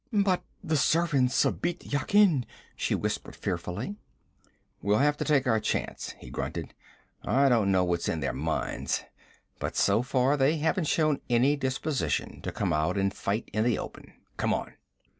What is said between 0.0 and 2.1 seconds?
'But the servants of Bît